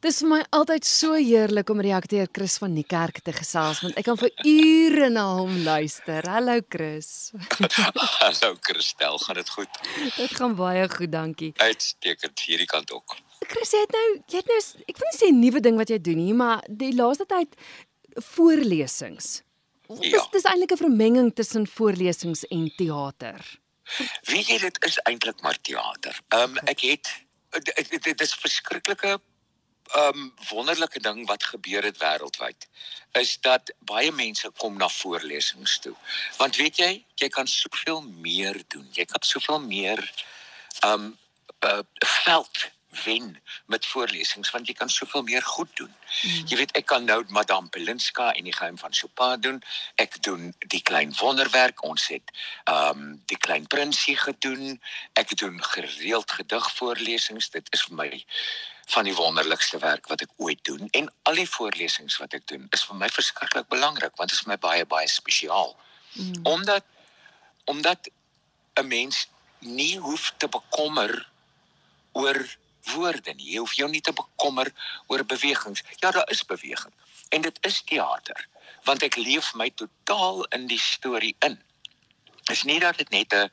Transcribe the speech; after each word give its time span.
Dis 0.00 0.22
vir 0.22 0.30
my 0.30 0.36
altyd 0.56 0.86
so 0.88 1.12
heerlik 1.20 1.68
om 1.68 1.80
akteur 1.92 2.28
Chris 2.32 2.54
van 2.62 2.72
die 2.72 2.86
kerk 2.88 3.18
te 3.20 3.34
gesels 3.36 3.82
want 3.84 3.98
ek 4.00 4.06
kan 4.06 4.16
vir 4.16 4.30
ure 4.48 5.10
na 5.12 5.24
hom 5.36 5.58
luister. 5.66 6.24
Hallo 6.24 6.54
Chris. 6.72 7.32
Hallo 8.22 8.54
Christel, 8.64 9.18
gaan 9.20 9.36
dit 9.36 9.50
goed? 9.52 9.68
Dit 10.16 10.32
gaan 10.38 10.54
baie 10.56 10.86
goed, 10.88 11.12
dankie. 11.12 11.50
Uitstekend 11.60 12.40
hierdie 12.48 12.66
kant 12.70 12.94
ook. 12.96 13.18
Chris, 13.44 13.74
jy 13.76 13.82
het 13.84 13.92
nou, 13.92 14.06
jy 14.32 14.40
het 14.40 14.48
nou 14.48 14.58
ek 14.88 14.96
wil 15.02 15.10
nie 15.12 15.18
sê 15.20 15.28
'n 15.28 15.40
nuwe 15.44 15.60
ding 15.68 15.76
wat 15.76 15.92
jy 15.92 15.98
doen 16.00 16.16
nie, 16.24 16.32
maar 16.32 16.64
die 16.68 16.94
laaste 16.96 17.26
tyd 17.28 17.52
voorlesings. 18.32 19.42
Dis 20.00 20.12
Ja. 20.16 20.24
dis 20.32 20.44
eintlik 20.48 20.72
'n 20.72 20.80
vermenging 20.86 21.34
tussen 21.36 21.66
voorlesings 21.66 22.46
en 22.48 22.70
teater. 22.78 23.36
Weet 24.32 24.48
jy 24.48 24.58
dit 24.64 24.84
is 24.86 24.96
eintlik 25.04 25.42
maar 25.42 25.60
teater. 25.60 26.16
Ehm 26.32 26.56
um, 26.56 26.58
ek 26.64 26.80
het 26.88 27.08
dit- 27.52 28.20
is 28.20 28.32
verskriklike 28.34 29.20
um, 29.96 30.32
wonderlike 30.48 31.00
ding 31.00 31.26
wat 31.26 31.44
gebeur 31.44 31.82
het 31.82 31.98
wêreldwyd 31.98 32.68
is 33.18 33.38
dat 33.40 33.72
baie 33.78 34.12
mense 34.12 34.50
kom 34.56 34.76
na 34.78 34.88
voorlesings 34.88 35.78
toe. 35.78 35.94
Want 36.38 36.56
weet 36.56 36.76
jy, 36.78 36.90
jy 37.14 37.28
kan 37.28 37.46
soveel 37.46 38.02
meer 38.02 38.62
doen. 38.68 38.86
Jy 38.94 39.04
kan 39.10 39.22
soveel 39.26 39.60
meer 39.60 39.98
um, 40.86 41.16
uh, 41.66 41.82
veld 42.22 42.70
wen 43.04 43.42
met 43.66 43.86
voorlesings 43.86 44.50
want 44.50 44.66
jy 44.66 44.74
kan 44.74 44.88
soveel 44.90 45.22
meer 45.22 45.42
goed 45.42 45.70
doen. 45.74 45.90
Mm. 46.22 46.46
Jy 46.50 46.56
weet 46.56 46.72
ek 46.78 46.86
kan 46.90 47.04
nou 47.04 47.22
Madame 47.28 47.68
Pelinska 47.68 48.32
en 48.32 48.44
die 48.44 48.54
geheim 48.54 48.78
van 48.78 48.94
Chopin 48.94 49.40
doen. 49.40 49.60
Ek 49.94 50.18
doen 50.22 50.50
die 50.74 50.82
klein 50.82 51.14
wonderwerk. 51.20 51.84
Ons 51.86 52.08
het 52.10 52.34
ehm 52.64 52.98
um, 52.98 53.22
die 53.30 53.38
klein 53.38 53.66
prinsie 53.66 54.16
gedoen. 54.16 54.80
Ek 55.12 55.36
doen 55.38 55.62
gereeld 55.62 56.30
gedigvoorlesings. 56.30 57.50
Dit 57.50 57.70
is 57.70 57.86
vir 57.86 57.96
my 58.02 58.10
van 58.90 59.04
die 59.04 59.14
wonderlikste 59.14 59.78
werk 59.78 60.08
wat 60.10 60.22
ek 60.26 60.32
ooit 60.36 60.62
doen 60.66 60.88
en 60.98 61.10
al 61.28 61.38
die 61.38 61.48
voorlesings 61.48 62.16
wat 62.22 62.34
ek 62.34 62.46
doen 62.50 62.66
is 62.76 62.84
vir 62.88 62.96
my 62.98 63.08
verskriklik 63.08 63.68
belangrik 63.68 64.16
want 64.18 64.30
dit 64.30 64.38
is 64.38 64.44
vir 64.44 64.54
my 64.54 64.58
baie 64.62 64.86
baie 64.86 65.08
spesiaal. 65.08 65.76
Mm. 66.12 66.46
Omdat 66.54 66.84
omdat 67.70 68.10
'n 68.80 68.86
mens 68.86 69.28
nie 69.58 69.98
hoef 69.98 70.32
te 70.36 70.48
bekommer 70.48 71.28
oor 72.12 72.40
woorde 72.94 73.34
nie. 73.34 73.52
Jy 73.52 73.58
hoef 73.58 73.72
jou 73.72 73.88
nie 73.90 74.00
te 74.00 74.12
bekommer 74.12 74.72
oor 75.06 75.24
bewegings. 75.24 75.82
Ja, 76.00 76.10
daar 76.10 76.30
is 76.30 76.44
beweging 76.44 76.94
en 77.28 77.40
dit 77.40 77.58
is 77.60 77.82
teater 77.82 78.48
want 78.88 79.02
ek 79.02 79.16
leef 79.20 79.52
my 79.54 79.68
totaal 79.76 80.44
in 80.56 80.66
die 80.66 80.80
storie 80.80 81.34
in. 81.44 81.58
Dis 82.48 82.62
nie 82.64 82.78
dat 82.80 82.96
dit 82.98 83.10
net 83.10 83.34
'n 83.34 83.50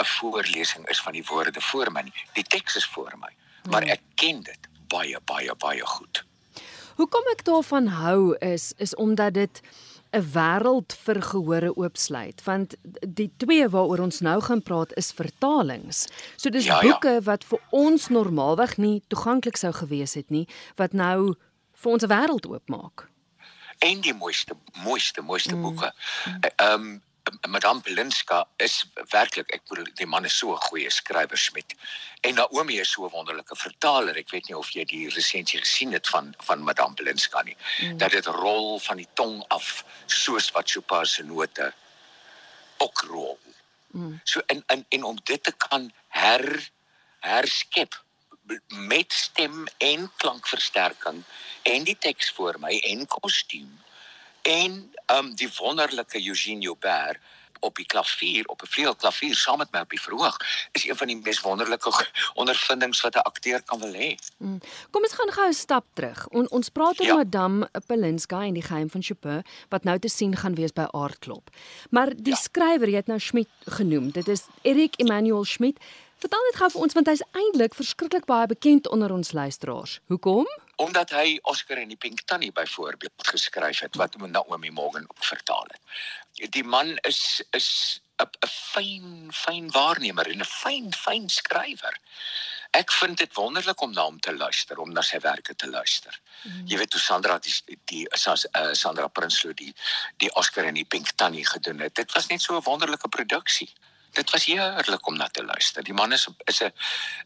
'n 0.00 0.06
voorlesing 0.18 0.88
is 0.88 1.00
van 1.00 1.12
die 1.12 1.24
woorde 1.24 1.60
voor 1.60 1.92
my 1.92 2.00
nie. 2.00 2.14
Die 2.32 2.42
teks 2.42 2.76
is 2.76 2.86
voor 2.86 3.12
my, 3.18 3.28
maar 3.70 3.82
ek 3.82 4.00
ken 4.20 4.42
dit 4.46 4.70
baie 4.92 5.20
baie 5.24 5.54
baie 5.62 5.86
goed. 5.86 6.24
Hoekom 6.98 7.30
ek 7.34 7.44
daarvan 7.46 7.92
hou 7.98 8.34
is 8.42 8.72
is 8.82 8.94
omdat 8.94 9.34
dit 9.34 9.60
'n 10.12 10.24
wêreld 10.34 10.96
vir 11.04 11.22
gehore 11.22 11.72
oopsluit 11.76 12.42
want 12.44 12.74
die 13.06 13.30
twee 13.36 13.68
waaroor 13.68 14.00
ons 14.08 14.20
nou 14.20 14.40
gaan 14.40 14.62
praat 14.62 14.96
is 14.96 15.12
vertalings. 15.12 16.06
So 16.36 16.50
dis 16.50 16.64
Ja, 16.64 16.80
ja. 16.82 16.90
boeke 16.90 17.20
wat 17.22 17.44
vir 17.44 17.60
ons 17.70 18.08
normaalweg 18.08 18.76
nie 18.76 19.02
toeganklik 19.08 19.56
sou 19.56 19.72
gewees 19.72 20.14
het 20.14 20.30
nie 20.30 20.48
wat 20.76 20.92
nou 20.92 21.34
vir 21.74 21.92
ons 21.92 22.02
'n 22.02 22.08
wêreld 22.08 22.46
oopmaak. 22.46 23.08
en 23.78 24.00
die 24.00 24.14
mooiste 24.14 24.56
mooiste 24.84 25.22
mooiste 25.22 25.54
mm. 25.54 25.62
boeke. 25.62 25.92
Ehm 26.56 26.72
um, 26.72 27.02
Madame 27.48 27.80
Pelinska 27.80 28.44
is 28.56 28.84
werklik 29.12 29.50
ek 29.54 29.64
bedoel 29.68 29.88
die 29.98 30.06
man 30.06 30.24
is 30.24 30.36
so 30.38 30.52
'n 30.54 30.60
goeie 30.68 30.90
skrywer 30.90 31.38
Smit. 31.38 31.74
En 32.22 32.34
Naomi 32.34 32.78
is 32.80 32.90
so 32.90 33.06
'n 33.06 33.10
wonderlike 33.10 33.56
vertaler. 33.56 34.16
Ek 34.16 34.30
weet 34.30 34.48
nie 34.48 34.56
of 34.56 34.70
jy 34.70 34.84
die 34.84 35.08
resensie 35.08 35.60
gesien 35.60 35.92
het 35.92 36.08
van 36.08 36.34
van 36.38 36.62
Madame 36.62 36.94
Pelinska 36.94 37.42
nie. 37.42 37.56
Mm. 37.80 37.98
Dat 37.98 38.10
dit 38.10 38.26
rol 38.26 38.78
van 38.78 38.96
die 38.96 39.08
tong 39.14 39.44
af 39.48 39.84
soos 40.06 40.50
wat 40.50 40.70
Chopin 40.70 41.06
se 41.06 41.22
note 41.22 41.72
ook 42.78 43.00
rol. 43.00 43.38
Mm. 43.92 44.20
So 44.24 44.40
en, 44.46 44.62
en 44.66 44.86
en 44.88 45.02
om 45.02 45.18
dit 45.24 45.42
te 45.42 45.52
kan 45.52 45.92
her 46.08 46.70
herskep 47.20 48.04
met 48.68 49.12
stem 49.12 49.66
en 49.78 50.10
klankversterking 50.16 51.24
en 51.62 51.84
die 51.84 51.98
teks 51.98 52.30
voor 52.30 52.56
my 52.60 52.78
en 52.78 53.06
kostuum 53.06 53.78
en 54.42 54.92
um 55.18 55.34
die 55.34 55.48
wonderlike 55.58 56.26
Eugene 56.28 56.60
Joubert 56.60 57.18
op 57.60 57.76
die 57.76 57.86
klavier 57.86 58.46
op 58.46 58.62
'n 58.62 58.66
vleuelklavier 58.66 59.34
saam 59.34 59.58
met 59.58 59.70
my 59.72 59.80
op 59.80 59.90
die 59.90 60.00
verhoog 60.00 60.36
is 60.72 60.86
een 60.88 60.96
van 60.96 61.06
die 61.06 61.16
mees 61.16 61.40
wonderlike 61.40 61.90
ondervindings 62.34 63.00
wat 63.00 63.14
'n 63.14 63.18
akteur 63.18 63.62
kan 63.62 63.78
wil 63.78 63.92
hê. 63.92 64.14
Mm. 64.38 64.60
Kom 64.90 65.02
ons 65.02 65.12
gaan 65.12 65.32
gou 65.32 65.48
'n 65.48 65.52
stap 65.52 65.84
terug. 65.94 66.28
On, 66.28 66.50
ons 66.50 66.68
praat 66.68 67.00
oor 67.00 67.06
Ja. 67.06 67.14
Madame 67.14 67.70
Pelinska 67.86 68.42
en 68.42 68.54
die 68.54 68.62
geheim 68.62 68.90
van 68.90 69.02
Chopin 69.02 69.44
wat 69.68 69.84
nou 69.84 69.98
te 69.98 70.08
sien 70.08 70.36
gaan 70.36 70.54
wees 70.54 70.72
by 70.72 70.86
Aardklop. 70.90 71.50
Maar 71.90 72.14
die 72.16 72.32
Ja. 72.32 72.36
skrywer, 72.38 72.88
jy 72.88 72.96
het 72.96 73.06
nou 73.06 73.18
Schmidt 73.18 73.48
genoem. 73.64 74.10
Dit 74.10 74.28
is 74.28 74.42
Erik 74.62 74.94
Emanuel 74.96 75.44
Schmidt. 75.44 75.78
Vertel 76.18 76.40
net 76.44 76.56
gou 76.56 76.70
vir 76.70 76.80
ons 76.80 76.92
want 76.94 77.06
hy's 77.06 77.22
eintlik 77.32 77.74
verskriklik 77.74 78.24
baie 78.24 78.46
bekend 78.46 78.88
onder 78.88 79.12
ons 79.12 79.32
luisteraars. 79.32 80.00
Hoekom? 80.06 80.46
Omdat 80.78 81.10
hy 81.10 81.38
Oscar 81.50 81.80
en 81.82 81.90
die 81.90 81.98
Pink 81.98 82.20
Tannie 82.30 82.52
byvoorbeeld 82.54 83.26
geskryf 83.32 83.80
het 83.82 83.96
wat 83.98 84.16
Naomi 84.16 84.70
Morgan 84.70 85.08
ook 85.08 85.24
vertaal 85.24 85.66
het. 85.74 86.52
Die 86.54 86.64
man 86.64 86.96
is 86.96 87.42
is 87.50 88.00
'n 88.22 88.48
fyn 88.48 89.30
fyn 89.32 89.70
waarnemer 89.70 90.26
en 90.30 90.40
'n 90.40 90.44
fyn 90.44 90.92
fyn 90.94 91.28
skrywer. 91.28 91.98
Ek 92.70 92.92
vind 92.92 93.18
dit 93.18 93.34
wonderlik 93.34 93.80
om 93.80 93.92
na 93.92 94.02
hom 94.04 94.20
te 94.20 94.34
luister, 94.36 94.78
om 94.78 94.92
na 94.92 95.02
sy 95.02 95.18
werke 95.24 95.54
te 95.54 95.68
luister. 95.68 96.20
Mm. 96.42 96.66
Jy 96.68 96.78
weet 96.78 96.92
hoe 96.92 97.00
Sandra 97.00 97.38
die 97.38 97.78
die, 97.84 98.06
Sas- 98.10 98.48
uh, 98.52 98.72
Sandra 98.72 99.06
Prinsloo 99.08 99.54
die 99.54 99.74
die 100.16 100.30
Oscar 100.34 100.64
en 100.64 100.74
die 100.74 100.84
Pink 100.84 101.10
Tannie 101.16 101.46
gedoen 101.46 101.80
het. 101.80 101.94
Dit 101.94 102.12
was 102.12 102.26
net 102.26 102.42
so 102.42 102.56
'n 102.56 102.62
wonderlike 102.62 103.08
produksie. 103.08 103.70
Dit 104.12 104.30
was 104.30 104.44
heerlik 104.44 105.06
om 105.06 105.16
na 105.16 105.28
te 105.28 105.44
luister. 105.44 105.82
Die 105.84 105.94
man 105.94 106.12
is 106.12 106.28
is 106.44 106.60
'n 106.62 106.72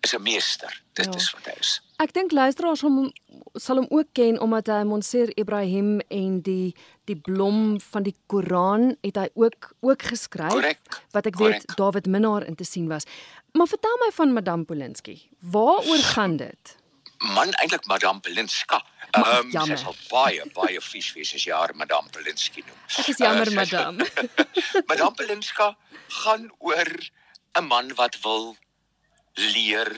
is 0.00 0.14
'n 0.14 0.22
meester. 0.22 0.82
Dit 0.92 1.04
Ja. 1.06 1.14
is 1.14 1.30
wat 1.30 1.44
hy 1.44 1.58
is. 1.60 1.80
Ek 1.96 2.12
dink 2.12 2.32
luisteraars 2.32 2.80
hom 2.80 3.12
sal 3.54 3.76
hom 3.76 3.86
ook 3.90 4.06
ken 4.12 4.40
omdat 4.40 4.66
hy 4.66 4.82
Monseer 4.82 5.30
Ibrahim 5.38 6.00
en 6.08 6.40
die 6.40 6.74
die 7.04 7.16
blom 7.16 7.80
van 7.80 8.02
die 8.02 8.14
Koran 8.26 8.96
het 9.00 9.16
hy 9.16 9.28
ook 9.34 9.72
ook 9.80 10.02
geskryf 10.02 10.52
Korrek, 10.52 10.78
wat 11.10 11.26
ek 11.26 11.36
weet 11.36 11.66
korrek. 11.66 11.76
David 11.76 12.06
Minnar 12.06 12.44
in 12.46 12.54
te 12.54 12.64
sien 12.64 12.88
was. 12.88 13.02
Maar 13.52 13.66
vertel 13.66 13.96
my 14.04 14.12
van 14.12 14.32
Madame 14.32 14.64
Polinski. 14.64 15.28
Waaroor 15.40 15.98
gaan 15.98 16.36
dit? 16.36 16.76
man 17.22 17.52
eintlik 17.62 17.86
Madame 17.86 18.20
Pelinska. 18.20 18.82
Ehm 19.12 19.50
um, 19.52 19.66
sy 19.66 19.76
sal 19.76 19.96
baie 20.08 20.44
baie 20.56 20.80
vies 20.80 21.10
wees 21.12 21.34
as 21.36 21.44
jy 21.44 21.52
haar 21.52 21.74
Madame 21.76 22.08
Pelinski 22.14 22.62
noem. 22.64 22.78
Ek 23.02 23.08
is 23.12 23.18
jammer, 23.20 23.50
sy- 23.50 23.58
madame. 23.58 24.06
Madame 24.90 25.14
Pelinska 25.18 25.66
gaan 26.22 26.46
oor 26.58 26.88
'n 27.60 27.66
man 27.68 27.92
wat 27.98 28.16
wil 28.24 28.56
leer 29.34 29.92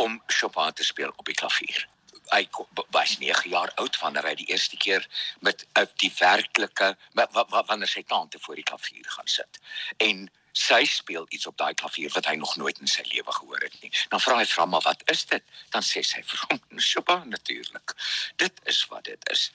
om 0.00 0.22
Chopin 0.26 0.72
te 0.72 0.84
speel 0.84 1.12
op 1.16 1.24
die 1.28 1.34
klavier. 1.36 1.84
Hy 2.32 2.48
was 2.90 3.18
9 3.18 3.50
jaar 3.50 3.70
oud 3.76 3.98
wanneer 4.00 4.24
hy 4.26 4.34
die 4.34 4.48
eerste 4.50 4.76
keer 4.76 5.04
met 5.40 5.66
uh, 5.78 5.84
die 6.02 6.12
werklike 6.18 6.96
wanneer 7.14 7.88
sy 7.88 8.02
tante 8.02 8.38
voor 8.40 8.54
die 8.58 8.64
klavier 8.66 9.04
gaan 9.18 9.28
sit. 9.28 9.60
En 9.96 10.26
sy 10.56 10.84
speel 10.88 11.26
iets 11.28 11.46
op 11.46 11.56
daai 11.60 11.74
klavier 11.74 12.12
wat 12.14 12.26
hy 12.30 12.34
nog 12.40 12.54
nooit 12.56 12.78
in 12.80 12.88
sy 12.88 13.04
lewe 13.10 13.32
gehoor 13.38 13.60
het 13.60 13.76
nie. 13.82 13.90
Dan 14.08 14.22
vra 14.24 14.38
hy 14.40 14.46
hom 14.56 14.72
maar 14.72 14.86
wat 14.86 15.02
is 15.12 15.26
dit? 15.28 15.44
Dan 15.74 15.84
sê 15.84 16.02
sy 16.02 16.22
vir 16.24 16.44
hom 16.46 16.80
Chopin 16.90 17.28
natuurlik. 17.28 17.92
Dit 18.40 18.60
is 18.72 18.80
wat 18.92 19.04
dit 19.04 19.30
is. 19.34 19.50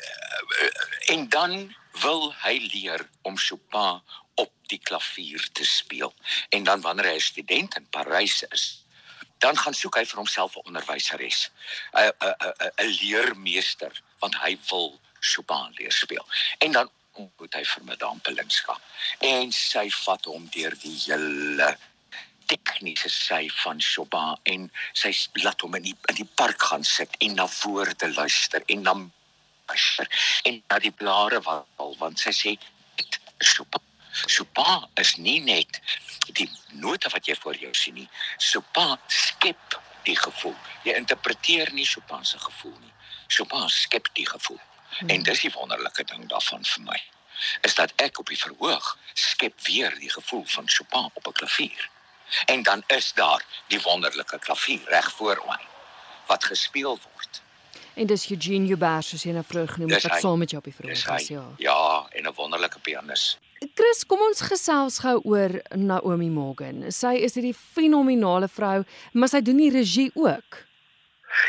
Uh, 0.00 0.68
en 1.14 1.26
dan 1.28 1.56
wil 2.04 2.30
hy 2.44 2.54
leer 2.72 3.02
om 3.26 3.38
Chopin 3.38 3.98
op 4.40 4.52
die 4.72 4.78
klavier 4.78 5.42
te 5.52 5.66
speel. 5.66 6.14
En 6.54 6.64
dan 6.64 6.80
wanneer 6.86 7.10
hy 7.10 7.18
'n 7.18 7.26
student 7.32 7.76
in 7.76 7.90
Parys 7.90 8.42
is, 8.54 8.86
dan 9.42 9.58
gaan 9.58 9.74
soek 9.74 9.98
hy 9.98 10.04
vir 10.06 10.22
homself 10.22 10.56
'n 10.56 10.66
onderwyseres, 10.70 11.50
'n 11.92 12.06
'n 12.06 12.34
'n 12.38 12.70
'n 12.86 12.90
leermeester, 13.02 14.02
want 14.22 14.38
hy 14.44 14.58
wil 14.70 15.00
Chopin 15.20 15.74
leer 15.76 15.92
speel. 15.92 16.26
En 16.58 16.72
dan 16.72 16.90
ontmoet 17.20 17.56
hy 17.58 17.62
vir 17.74 17.86
Madame 17.90 18.24
Pelinska 18.26 18.76
en 19.30 19.54
sy 19.56 19.86
vat 20.00 20.28
hom 20.32 20.48
deur 20.56 20.76
die 20.84 20.96
hele 21.04 21.70
tegniese 22.50 23.10
sy 23.14 23.44
van 23.60 23.82
Chopin 23.84 24.38
en 24.52 24.66
sy 25.02 25.12
laat 25.44 25.62
hom 25.64 25.76
in 25.78 25.90
die 25.90 25.96
in 26.12 26.20
die 26.22 26.30
park 26.42 26.68
gaan 26.70 26.86
sit 26.86 27.14
en 27.26 27.36
na 27.38 27.46
woorde 27.60 28.10
luister 28.16 28.64
en 28.74 28.82
dan 28.88 29.06
luister 29.70 30.10
en 30.50 30.62
na 30.72 30.80
die 30.82 30.96
blare 31.02 31.42
wal 31.46 31.94
want 32.02 32.24
sy 32.24 32.34
sê 32.42 32.56
Chopin 33.52 33.86
Chopin 34.26 34.88
is 35.02 35.14
nie 35.16 35.38
net 35.40 35.80
die 36.38 36.48
note 36.82 37.10
wat 37.14 37.28
jy 37.30 37.36
voor 37.42 37.58
jou 37.58 37.70
sien 37.74 37.94
nie. 37.94 38.08
Chopin 38.42 38.96
skep 39.06 39.78
die 40.08 40.16
gevoel. 40.18 40.56
Jy 40.86 40.96
interpreteer 40.98 41.70
nie 41.76 41.86
Chopin 41.86 42.24
se 42.26 42.38
gevoel 42.42 42.76
nie. 42.80 42.92
Chopin 43.30 43.68
skep 43.70 44.10
die 44.18 44.26
gevoel. 44.26 44.58
Hmm. 44.98 45.08
En 45.08 45.22
dis 45.22 45.40
die 45.40 45.52
wonderlike 45.54 46.04
ding 46.04 46.28
daarvan 46.28 46.64
vir 46.64 46.82
my. 46.82 47.00
Is 47.60 47.74
dat 47.74 47.92
ek 47.96 48.18
op 48.18 48.26
die 48.26 48.38
verhoog 48.38 48.98
skep 49.14 49.60
weer 49.64 49.94
die 49.98 50.10
gevoel 50.10 50.44
van 50.46 50.68
Chopin 50.68 51.10
op 51.14 51.26
'n 51.26 51.32
klavier. 51.32 51.88
En 52.44 52.62
dan 52.62 52.82
is 52.86 53.12
daar 53.12 53.44
die 53.66 53.80
wonderlike 53.80 54.38
klavier 54.38 54.80
reg 54.84 55.12
voor 55.12 55.42
my 55.46 55.60
wat 56.26 56.44
gespeel 56.44 56.98
word. 57.12 57.42
En 57.94 58.06
dis 58.06 58.30
Eugene 58.30 58.66
Joubert 58.66 59.04
soos 59.04 59.22
jy 59.26 59.32
nou 59.34 59.44
vroeër 59.46 59.68
genoem 59.68 59.90
het 59.90 60.06
wat 60.06 60.20
saam 60.20 60.38
met 60.38 60.50
jou 60.50 60.62
op 60.62 60.68
die 60.68 60.74
verhoor 60.74 60.96
hy. 60.96 61.12
was, 61.12 61.28
ja. 61.28 61.44
Ja, 61.56 62.06
en 62.10 62.26
'n 62.26 62.34
wonderlike 62.34 62.78
pianis. 62.78 63.38
Chris, 63.74 64.06
kom 64.06 64.20
ons 64.24 64.40
gesels 64.40 64.98
gou 64.98 65.20
oor 65.28 65.60
Naomi 65.76 66.30
Morgan. 66.30 66.92
Sy 66.92 67.12
is 67.20 67.34
hierdie 67.34 67.54
fenominale 67.54 68.48
vrou, 68.48 68.84
maar 69.12 69.28
sy 69.28 69.42
doen 69.44 69.56
die 69.56 69.70
regie 69.70 70.10
ook. 70.14 70.62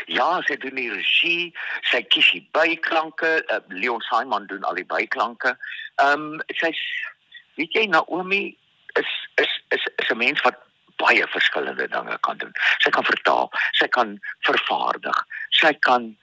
Ja, 0.06 0.40
sy 0.46 0.56
doen 0.56 0.74
die 0.74 0.90
regie, 0.90 1.52
sy 1.90 2.02
kies 2.02 2.30
die 2.32 2.48
byklanke, 2.56 3.44
uh, 3.48 3.60
Leon 3.68 4.00
Simon 4.08 4.46
doen 4.46 4.64
al 4.64 4.80
die 4.80 4.88
byklanke. 4.88 5.56
Ehm 6.02 6.34
um, 6.34 6.42
sy's 6.60 6.80
weet 7.56 7.74
jy 7.76 7.86
Naomi 7.86 8.56
is 9.00 9.10
is 9.42 9.52
is 9.76 9.84
is 9.96 10.10
'n 10.10 10.18
mens 10.18 10.40
wat 10.42 10.58
baie 10.96 11.26
verskillende 11.26 11.88
dinge 11.88 12.18
kan 12.20 12.38
doen. 12.38 12.52
Sy 12.78 12.90
kan 12.90 13.04
vertaal, 13.04 13.50
sy 13.72 13.88
kan 13.88 14.18
vervaardig, 14.46 15.18
sy 15.50 15.72
kan 15.86 16.16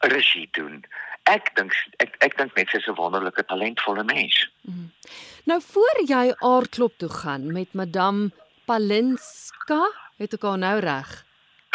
regie 0.00 0.48
doen. 0.52 0.84
Ek 1.22 1.54
dink 1.56 1.74
ek 2.04 2.16
ek 2.24 2.36
dink 2.38 2.54
net 2.56 2.68
sy's 2.70 2.88
'n 2.88 2.94
wonderlike 2.94 3.44
talentvolle 3.44 4.04
mens. 4.04 4.48
Nou 5.44 5.60
voor 5.60 5.98
jy 6.06 6.34
aardklop 6.38 6.98
toe 6.98 7.08
gaan 7.08 7.52
met 7.52 7.72
Madame 7.72 8.30
Palinska, 8.66 9.88
het 10.18 10.34
ek 10.34 10.42
haar 10.42 10.58
nou 10.58 10.78
reg? 10.80 11.27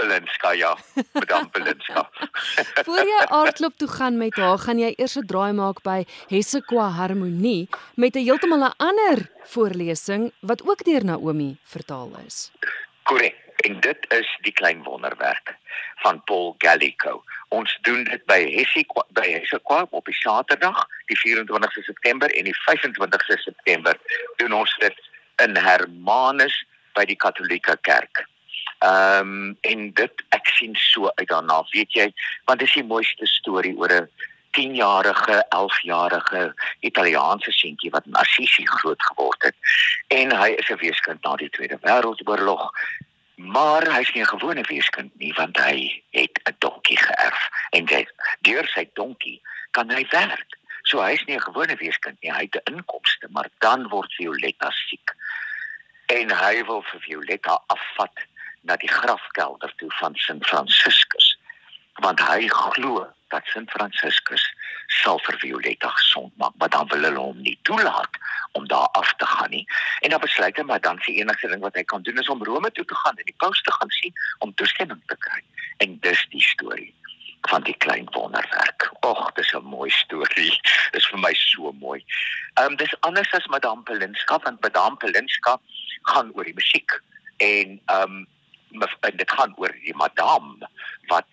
Belinska 0.03 0.51
ja, 0.53 0.77
Madame 1.13 1.49
Belinska. 1.51 2.09
Voor 2.85 3.05
jy 3.07 3.25
aardklop 3.27 3.77
toe 3.77 3.87
gaan 3.87 4.17
met 4.17 4.35
haar, 4.35 4.57
gaan 4.59 4.79
jy 4.81 4.91
eers 4.97 5.15
'n 5.15 5.27
draai 5.31 5.53
maak 5.55 5.79
by 5.83 6.03
Hessequa 6.31 6.89
Harmonie 6.97 7.69
met 7.95 8.15
'n 8.15 8.25
heeltemal 8.27 8.67
'n 8.67 8.75
ander 8.77 9.29
voorlesing 9.53 10.31
wat 10.39 10.63
ook 10.67 10.83
deur 10.83 11.05
Naomi 11.05 11.57
vertaal 11.63 12.11
is. 12.25 12.51
Korrek. 13.03 13.39
En 13.63 13.79
dit 13.79 13.99
is 14.09 14.37
die 14.41 14.51
klein 14.51 14.83
wonderwerk 14.83 15.55
van 16.03 16.23
Paul 16.23 16.55
Gallico. 16.57 17.23
Ons 17.47 17.77
doen 17.81 18.03
dit 18.03 18.25
by 18.25 18.41
Hessie 18.55 18.85
by 19.15 19.27
Hessequa 19.31 19.87
op 19.89 20.05
die 20.05 20.19
Saterdag, 20.19 20.87
die 21.05 21.19
24ste 21.21 21.83
September 21.83 22.29
en 22.29 22.43
die 22.43 22.57
25ste 22.67 23.37
September 23.37 23.95
doen 24.35 24.53
ons 24.53 24.75
dit 24.79 24.97
in 25.45 25.55
Hermanus 25.55 26.65
by 26.93 27.05
die 27.05 27.15
Katolieke 27.15 27.77
Kerk. 27.81 28.27
Ehm 28.83 29.19
um, 29.19 29.57
en 29.61 29.91
dit 29.93 30.23
ek 30.35 30.49
sien 30.57 30.75
so 30.75 31.11
uit 31.15 31.27
daarna, 31.27 31.61
weet 31.71 31.93
jy, 31.95 32.09
want 32.45 32.59
dit 32.59 32.67
is 32.67 32.73
die 32.73 32.83
mooiste 32.83 33.27
storie 33.31 33.75
oor 33.79 33.93
'n 33.95 34.09
10-jarige, 34.57 35.45
11-jarige 35.55 36.41
Italiaanse 36.79 37.51
seentjie 37.51 37.89
wat 37.89 38.05
in 38.05 38.19
Assisi 38.19 38.65
groot 38.67 39.03
geword 39.03 39.43
het. 39.43 39.55
En 40.07 40.35
hy 40.41 40.49
is 40.49 40.69
'n 40.69 40.81
weeskind 40.83 41.23
na 41.23 41.35
die 41.35 41.49
Tweede 41.49 41.79
Wêreldoorlog. 41.81 42.71
Maar 43.35 43.87
hy's 43.91 44.11
nie 44.13 44.23
'n 44.23 44.35
gewone 44.35 44.65
weeskind 44.67 45.15
nie 45.15 45.33
want 45.33 45.57
hy 45.57 46.03
het 46.09 46.39
'n 46.43 46.55
donkie 46.57 46.97
geërf 46.97 47.49
en 47.69 47.87
hy 47.87 48.05
deur 48.41 48.67
sy 48.67 48.89
donkie 48.93 49.41
kan 49.71 49.89
hy 49.89 50.05
werk. 50.09 50.59
So 50.81 51.01
hy's 51.01 51.23
nie 51.25 51.35
'n 51.35 51.47
gewone 51.49 51.75
weeskind 51.75 52.17
nie, 52.21 52.31
hy 52.31 52.49
het 52.51 52.55
'n 52.55 52.73
inkomste, 52.73 53.27
maar 53.29 53.49
dan 53.57 53.87
word 53.87 54.13
Violetta 54.13 54.71
siek. 54.71 55.15
En 56.05 56.29
hy 56.29 56.65
wil 56.65 56.81
vir 56.81 56.99
Violetta 56.99 57.61
afvat 57.67 58.27
na 58.63 58.75
die 58.79 58.91
grafkelder 58.91 59.73
toe 59.77 59.91
van 59.99 60.15
Sint 60.15 60.47
Franciscus 60.47 61.33
want 62.01 62.21
hy 62.25 62.47
glo 62.49 63.05
dat 63.33 63.45
Sint 63.45 63.71
Franciscus 63.71 64.43
sal 65.01 65.19
vir 65.25 65.37
Violetta 65.41 65.89
gesond 65.97 66.33
maak, 66.37 66.53
maar 66.57 66.69
dan 66.69 66.87
wil 66.91 67.05
hulle 67.07 67.21
hom 67.21 67.39
nie 67.41 67.57
toelaat 67.69 68.17
om 68.57 68.67
daar 68.67 68.89
af 68.99 69.13
te 69.17 69.25
gaan 69.25 69.49
nie. 69.49 69.65
En 70.01 70.13
dan 70.13 70.21
besluit 70.21 70.57
hy 70.57 70.65
maar 70.69 70.81
dan 70.81 70.99
se 71.01 71.13
enigste 71.13 71.49
ding 71.49 71.61
wat 71.61 71.77
hy 71.77 71.83
kan 71.89 72.01
doen 72.05 72.19
is 72.21 72.29
om 72.29 72.43
Rome 72.45 72.71
toe 72.71 72.85
te 72.85 72.97
gaan 73.03 73.17
en 73.17 73.29
die 73.29 73.39
paus 73.45 73.61
te 73.61 73.73
gaan 73.77 73.93
sien 73.99 74.13
om 74.45 74.53
toestemming 74.61 75.01
te 75.09 75.17
kry. 75.25 75.41
En 75.85 75.97
dis 76.05 76.25
die 76.33 76.43
storie 76.43 76.91
van 77.49 77.65
die 77.67 77.75
klein 77.85 78.07
wonderwerk. 78.11 78.91
Och, 79.01 79.31
dis 79.39 79.53
'n 79.53 79.65
mooi 79.65 79.89
storie. 79.89 80.59
Dis 80.93 81.07
vir 81.07 81.19
my 81.19 81.33
so 81.33 81.71
mooi. 81.71 82.05
Ehm 82.53 82.71
um, 82.71 82.75
dis 82.75 82.93
anders 83.01 83.33
as 83.33 83.47
Madame 83.47 83.81
Pelinska 83.83 84.39
want 84.43 84.61
Madame 84.61 84.95
Pelinska 84.95 85.59
gaan 86.01 86.31
oor 86.33 86.43
die 86.43 86.53
musiek 86.53 87.01
en 87.37 87.81
ehm 87.85 88.01
um, 88.01 88.27
dit 89.15 89.31
gaan 89.31 89.53
oor 89.57 89.73
die 89.83 89.95
madame 89.95 90.69
wat 91.07 91.27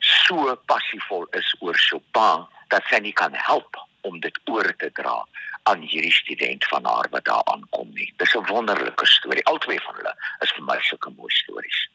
so 0.00 0.54
passievol 0.66 1.26
is 1.32 1.54
oor 1.60 1.74
Chopin 1.74 2.46
dat 2.68 2.84
sy 2.90 3.00
nie 3.02 3.12
kan 3.12 3.34
help 3.34 3.76
om 4.06 4.20
dit 4.20 4.38
oor 4.50 4.68
te 4.78 4.90
dra 4.94 5.24
aan 5.66 5.82
hierdie 5.82 6.14
student 6.14 6.64
van 6.70 6.84
haar 6.86 7.08
wat 7.10 7.24
daar 7.24 7.42
aankom 7.50 7.90
nie. 7.94 8.12
Dis 8.16 8.34
'n 8.34 8.46
wonderlike 8.46 9.06
storie. 9.06 9.44
Albei 9.44 9.78
van 9.78 9.94
hulle 9.94 10.14
is 10.40 10.52
vir 10.52 10.64
my 10.64 10.78
sulke 10.80 11.10
mooi 11.10 11.32
stories. 11.34 11.88